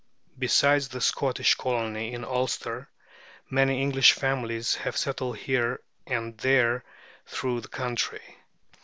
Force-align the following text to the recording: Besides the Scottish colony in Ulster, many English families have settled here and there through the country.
Besides 0.39 0.87
the 0.89 0.99
Scottish 0.99 1.53
colony 1.53 2.11
in 2.13 2.25
Ulster, 2.25 2.89
many 3.51 3.79
English 3.79 4.13
families 4.13 4.73
have 4.77 4.97
settled 4.97 5.37
here 5.37 5.79
and 6.07 6.35
there 6.39 6.83
through 7.27 7.61
the 7.61 7.67
country. 7.67 8.39